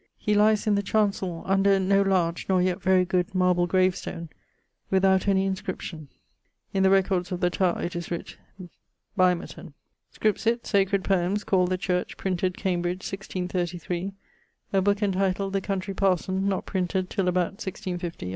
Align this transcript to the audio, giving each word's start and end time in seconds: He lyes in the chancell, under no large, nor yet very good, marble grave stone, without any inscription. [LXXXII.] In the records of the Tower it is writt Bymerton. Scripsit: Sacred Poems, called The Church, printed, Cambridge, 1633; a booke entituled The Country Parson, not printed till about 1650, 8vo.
He 0.17 0.33
lyes 0.33 0.65
in 0.65 0.73
the 0.73 0.81
chancell, 0.81 1.43
under 1.45 1.79
no 1.79 2.01
large, 2.01 2.47
nor 2.49 2.59
yet 2.59 2.81
very 2.81 3.05
good, 3.05 3.35
marble 3.35 3.67
grave 3.67 3.95
stone, 3.95 4.29
without 4.89 5.27
any 5.27 5.45
inscription. 5.45 6.07
[LXXXII.] 6.09 6.11
In 6.73 6.81
the 6.81 6.89
records 6.89 7.31
of 7.31 7.39
the 7.39 7.51
Tower 7.51 7.79
it 7.83 7.95
is 7.95 8.09
writt 8.09 8.35
Bymerton. 9.15 9.73
Scripsit: 10.11 10.65
Sacred 10.65 11.03
Poems, 11.03 11.43
called 11.43 11.69
The 11.69 11.77
Church, 11.77 12.17
printed, 12.17 12.57
Cambridge, 12.57 13.03
1633; 13.07 14.13
a 14.73 14.81
booke 14.81 15.03
entituled 15.03 15.53
The 15.53 15.61
Country 15.61 15.93
Parson, 15.93 16.49
not 16.49 16.65
printed 16.65 17.07
till 17.11 17.27
about 17.27 17.61
1650, 17.61 18.25
8vo. 18.25 18.29